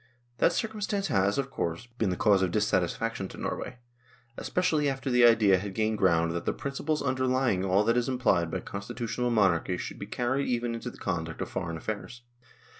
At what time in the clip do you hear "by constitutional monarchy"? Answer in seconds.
8.49-9.77